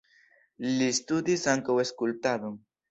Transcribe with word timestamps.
Li 0.79 0.87
studis 1.01 1.47
ankaŭ 1.55 1.81
skulptadon. 1.93 2.63